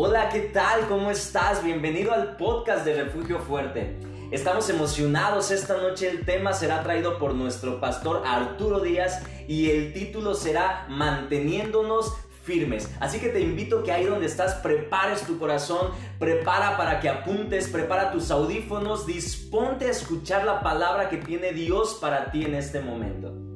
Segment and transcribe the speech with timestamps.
[0.00, 0.86] Hola, ¿qué tal?
[0.86, 1.64] ¿Cómo estás?
[1.64, 3.98] Bienvenido al podcast de Refugio Fuerte.
[4.30, 6.08] Estamos emocionados esta noche.
[6.08, 12.14] El tema será traído por nuestro pastor Arturo Díaz y el título será Manteniéndonos
[12.44, 12.88] firmes.
[13.00, 15.90] Así que te invito que ahí donde estás prepares tu corazón,
[16.20, 21.98] prepara para que apuntes, prepara tus audífonos, disponte a escuchar la palabra que tiene Dios
[22.00, 23.47] para ti en este momento.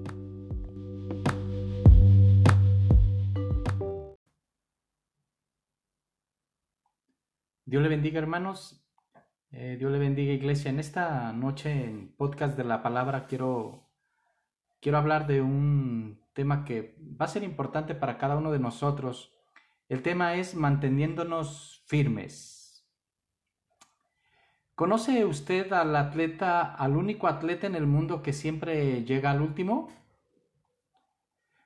[7.72, 8.84] Dios le bendiga hermanos,
[9.50, 10.70] eh, Dios le bendiga iglesia.
[10.70, 13.88] En esta noche en podcast de la palabra quiero,
[14.78, 19.32] quiero hablar de un tema que va a ser importante para cada uno de nosotros.
[19.88, 22.86] El tema es manteniéndonos firmes.
[24.74, 29.88] ¿Conoce usted al atleta, al único atleta en el mundo que siempre llega al último?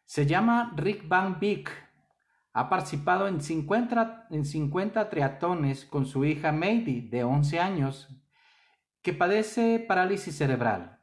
[0.05, 1.86] Se llama Rick Van Beek
[2.57, 8.09] ha participado en 50, en 50 triatones con su hija Mady, de 11 años,
[9.03, 11.03] que padece parálisis cerebral.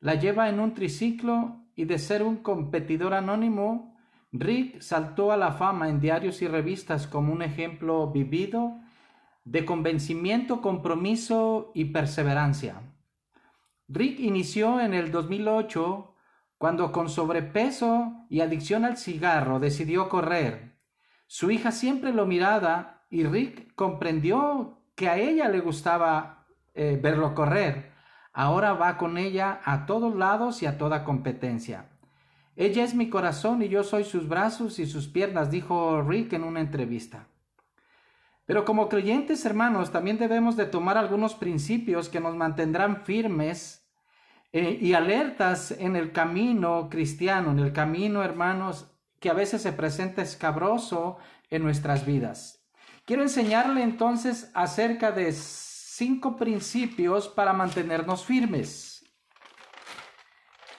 [0.00, 3.94] La lleva en un triciclo y de ser un competidor anónimo,
[4.32, 8.80] Rick saltó a la fama en diarios y revistas como un ejemplo vivido
[9.44, 12.80] de convencimiento, compromiso y perseverancia.
[13.88, 16.13] Rick inició en el 2008
[16.58, 20.78] cuando con sobrepeso y adicción al cigarro decidió correr.
[21.26, 27.34] Su hija siempre lo miraba y Rick comprendió que a ella le gustaba eh, verlo
[27.34, 27.92] correr.
[28.32, 31.90] Ahora va con ella a todos lados y a toda competencia.
[32.56, 36.44] Ella es mi corazón y yo soy sus brazos y sus piernas, dijo Rick en
[36.44, 37.26] una entrevista.
[38.46, 43.83] Pero como creyentes hermanos, también debemos de tomar algunos principios que nos mantendrán firmes
[44.56, 48.88] eh, y alertas en el camino cristiano, en el camino, hermanos,
[49.18, 51.18] que a veces se presenta escabroso
[51.50, 52.64] en nuestras vidas.
[53.04, 59.04] Quiero enseñarle entonces acerca de cinco principios para mantenernos firmes.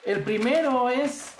[0.06, 1.36] El primero es,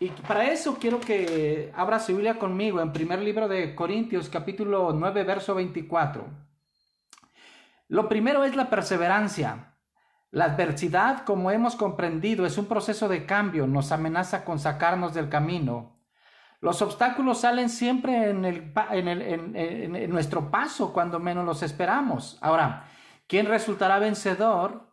[0.00, 4.92] y para eso quiero que abra su Biblia conmigo en primer libro de Corintios capítulo
[4.92, 6.26] 9 verso 24.
[7.86, 9.67] Lo primero es la perseverancia.
[10.30, 15.30] La adversidad, como hemos comprendido, es un proceso de cambio, nos amenaza con sacarnos del
[15.30, 15.98] camino.
[16.60, 22.36] Los obstáculos salen siempre en, el, en, nuestro paso cuando menos los esperamos.
[22.40, 22.88] Ahora,
[23.26, 24.92] ¿quién resultará vencedor?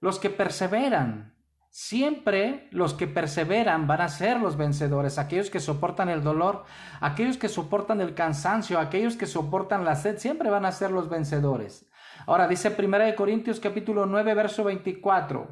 [0.00, 1.34] Los que perseveran.
[1.68, 6.64] Siempre los que perseveran van a ser los vencedores, aquellos que soportan el dolor,
[7.00, 11.10] aquellos que soportan el cansancio, aquellos que soportan la sed, siempre van a ser los
[11.10, 11.85] vencedores.
[12.26, 15.46] Ahora dice 1 Corintios capítulo 9, verso 24.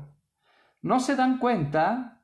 [0.83, 2.21] ¿No se dan cuenta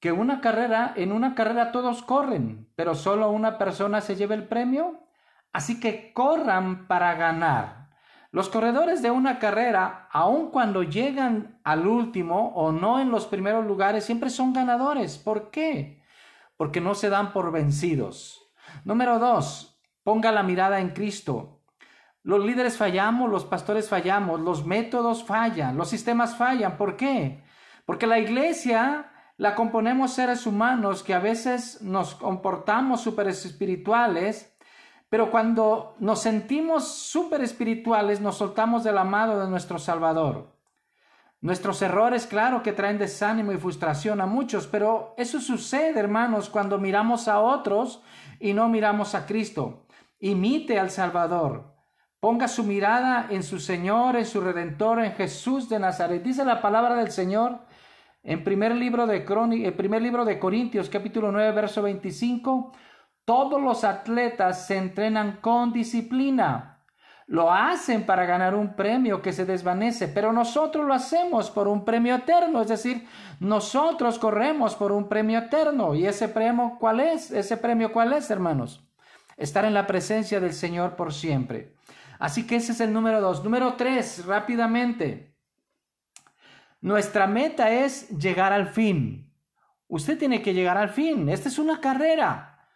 [0.00, 4.46] que una carrera, en una carrera todos corren, pero solo una persona se lleva el
[4.46, 5.06] premio?
[5.54, 7.88] Así que corran para ganar.
[8.32, 13.64] Los corredores de una carrera, aun cuando llegan al último o no en los primeros
[13.64, 15.16] lugares, siempre son ganadores.
[15.16, 16.02] ¿Por qué?
[16.58, 18.52] Porque no se dan por vencidos.
[18.84, 21.59] Número dos, ponga la mirada en Cristo.
[22.30, 26.76] Los líderes fallamos, los pastores fallamos, los métodos fallan, los sistemas fallan.
[26.76, 27.42] ¿Por qué?
[27.84, 34.56] Porque la iglesia la componemos seres humanos que a veces nos comportamos súper espirituales,
[35.08, 40.56] pero cuando nos sentimos súper espirituales nos soltamos del amado de nuestro Salvador.
[41.40, 46.78] Nuestros errores, claro que traen desánimo y frustración a muchos, pero eso sucede, hermanos, cuando
[46.78, 48.04] miramos a otros
[48.38, 49.84] y no miramos a Cristo.
[50.20, 51.79] Imite al Salvador.
[52.20, 56.22] Ponga su mirada en su Señor, en su Redentor, en Jesús de Nazaret.
[56.22, 57.60] Dice la palabra del Señor
[58.22, 59.22] en primer libro de,
[59.72, 62.72] primer libro de Corintios, capítulo 9, verso 25.
[63.24, 66.84] Todos los atletas se entrenan con disciplina.
[67.26, 71.86] Lo hacen para ganar un premio que se desvanece, pero nosotros lo hacemos por un
[71.86, 73.06] premio eterno, es decir,
[73.38, 75.94] nosotros corremos por un premio eterno.
[75.94, 77.30] ¿Y ese premio cuál es?
[77.30, 78.84] ¿Ese premio cuál es, hermanos?
[79.38, 81.80] Estar en la presencia del Señor por siempre.
[82.20, 83.42] Así que ese es el número dos.
[83.42, 85.34] Número tres, rápidamente.
[86.82, 89.32] Nuestra meta es llegar al fin.
[89.88, 91.30] Usted tiene que llegar al fin.
[91.30, 92.68] Esta es una carrera.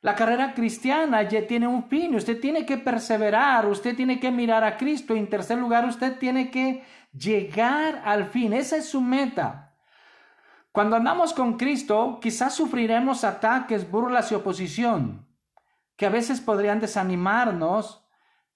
[0.00, 2.14] La carrera cristiana ya tiene un fin.
[2.14, 3.66] Usted tiene que perseverar.
[3.66, 5.16] Usted tiene que mirar a Cristo.
[5.16, 8.52] En tercer lugar, usted tiene que llegar al fin.
[8.52, 9.74] Esa es su meta.
[10.70, 15.26] Cuando andamos con Cristo, quizás sufriremos ataques, burlas y oposición,
[15.96, 18.03] que a veces podrían desanimarnos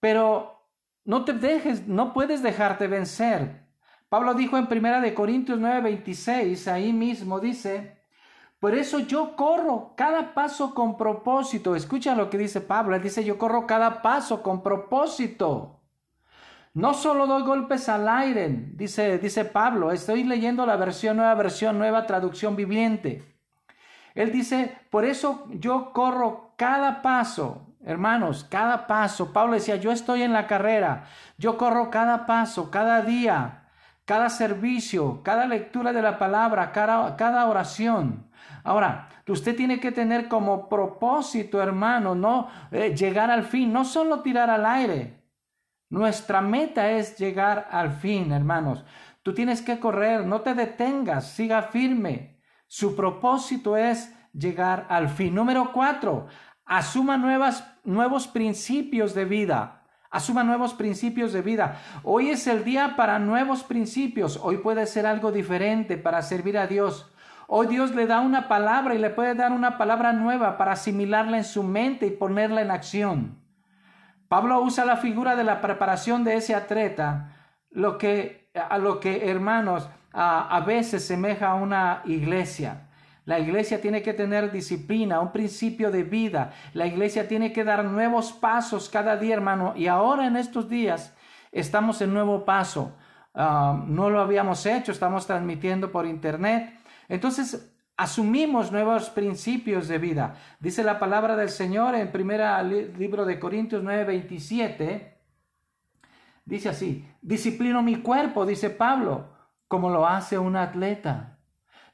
[0.00, 0.66] pero
[1.04, 3.66] no te dejes, no puedes dejarte vencer.
[4.08, 7.98] Pablo dijo en primera de Corintios 9:26, ahí mismo dice,
[8.60, 11.76] Por eso yo corro cada paso con propósito.
[11.76, 12.96] Escucha lo que dice Pablo.
[12.96, 15.80] Él dice, yo corro cada paso con propósito.
[16.74, 19.92] No solo doy golpes al aire, dice, dice Pablo.
[19.92, 23.22] Estoy leyendo la versión nueva, versión nueva, traducción viviente.
[24.14, 27.67] Él dice, por eso yo corro cada paso.
[27.88, 29.32] Hermanos, cada paso.
[29.32, 31.04] Pablo decía, yo estoy en la carrera.
[31.38, 33.70] Yo corro cada paso, cada día,
[34.04, 38.30] cada servicio, cada lectura de la palabra, cada, cada oración.
[38.62, 44.20] Ahora, usted tiene que tener como propósito, hermano, no eh, llegar al fin, no solo
[44.20, 45.22] tirar al aire.
[45.88, 48.84] Nuestra meta es llegar al fin, hermanos.
[49.22, 52.38] Tú tienes que correr, no te detengas, siga firme.
[52.66, 55.34] Su propósito es llegar al fin.
[55.34, 56.26] Número cuatro,
[56.68, 59.82] asuma nuevos principios de vida.
[60.10, 61.80] Asuma nuevos principios de vida.
[62.02, 64.38] Hoy es el día para nuevos principios.
[64.42, 67.12] Hoy puede ser algo diferente para servir a Dios.
[67.46, 71.38] Hoy Dios le da una palabra y le puede dar una palabra nueva para asimilarla
[71.38, 73.38] en su mente y ponerla en acción.
[74.28, 77.32] Pablo usa la figura de la preparación de ese atleta,
[77.70, 82.87] lo que, a lo que hermanos a, a veces semeja a una iglesia.
[83.28, 86.54] La iglesia tiene que tener disciplina, un principio de vida.
[86.72, 89.74] La iglesia tiene que dar nuevos pasos cada día, hermano.
[89.76, 91.14] Y ahora en estos días
[91.52, 92.96] estamos en nuevo paso.
[93.34, 96.72] Ah, no lo habíamos hecho, estamos transmitiendo por internet.
[97.06, 100.36] Entonces, asumimos nuevos principios de vida.
[100.58, 105.18] Dice la palabra del Señor en primera libro de Corintios 9:27.
[106.46, 109.34] Dice así, disciplino mi cuerpo, dice Pablo,
[109.68, 111.37] como lo hace un atleta.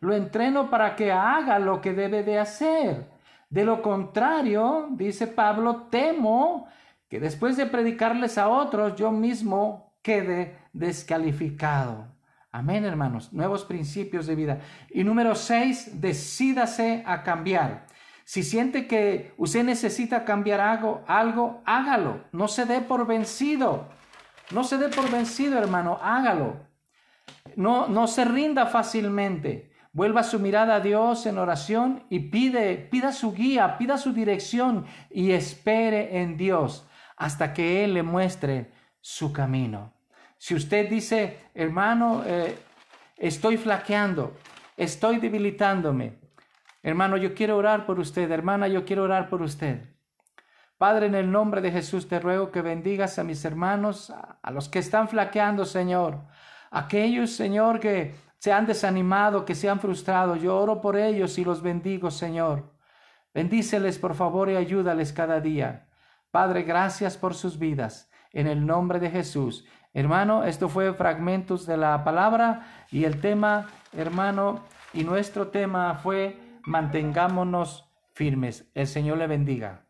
[0.05, 3.07] Lo entreno para que haga lo que debe de hacer.
[3.49, 6.69] De lo contrario, dice Pablo, temo
[7.09, 12.07] que después de predicarles a otros, yo mismo quede descalificado.
[12.53, 13.33] Amén, hermanos.
[13.33, 14.61] Nuevos principios de vida.
[14.91, 17.87] Y número seis, decídase a cambiar.
[18.25, 22.25] Si siente que usted necesita cambiar algo, algo, hágalo.
[22.31, 23.89] No se dé por vencido.
[24.51, 25.99] No se dé por vencido, hermano.
[26.03, 26.57] Hágalo.
[27.57, 29.73] No, no se rinda fácilmente.
[29.95, 34.87] Vuelva su mirada a Dios en oración y pide, pida su guía, pida su dirección
[35.09, 36.85] y espere en Dios
[37.17, 39.93] hasta que Él le muestre su camino.
[40.37, 42.59] Si usted dice, hermano, eh,
[43.17, 44.37] estoy flaqueando,
[44.77, 46.19] estoy debilitándome,
[46.83, 49.81] hermano, yo quiero orar por usted, hermana, yo quiero orar por usted.
[50.77, 54.69] Padre, en el nombre de Jesús te ruego que bendigas a mis hermanos, a los
[54.69, 56.19] que están flaqueando, Señor,
[56.73, 60.37] aquellos, Señor, que se han desanimado, que se han frustrado.
[60.37, 62.75] Yo oro por ellos y los bendigo, Señor.
[63.33, 65.89] Bendíceles, por favor, y ayúdales cada día.
[66.31, 68.11] Padre, gracias por sus vidas.
[68.35, 69.65] En el nombre de Jesús.
[69.95, 74.61] Hermano, esto fue fragmentos de la palabra y el tema, hermano,
[74.93, 78.71] y nuestro tema fue mantengámonos firmes.
[78.75, 79.84] El Señor le bendiga.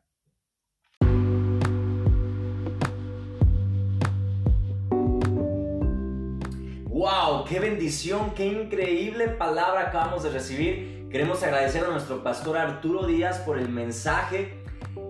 [7.48, 8.34] ¡Qué bendición!
[8.34, 11.08] ¡Qué increíble palabra acabamos de recibir!
[11.10, 14.64] Queremos agradecer a nuestro pastor Arturo Díaz por el mensaje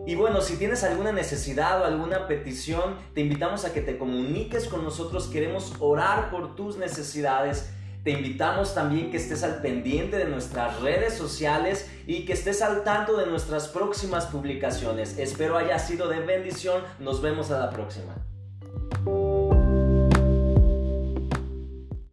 [0.06, 4.68] y bueno, si tienes alguna necesidad o alguna petición, te invitamos a que te comuniques
[4.68, 5.28] con nosotros.
[5.28, 7.70] Queremos orar por tus necesidades.
[8.02, 12.84] Te invitamos también que estés al pendiente de nuestras redes sociales y que estés al
[12.84, 15.16] tanto de nuestras próximas publicaciones.
[15.18, 16.82] Espero haya sido de bendición.
[16.98, 18.14] Nos vemos a la próxima.